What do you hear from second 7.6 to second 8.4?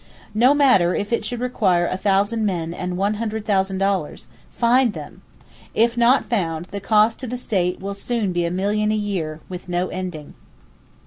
will soon